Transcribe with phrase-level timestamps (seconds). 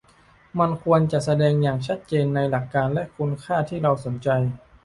[0.59, 4.29] มันควรจะแสดงอย่างชัดเจนในหลักการและคุณค่าที่เราสนใจ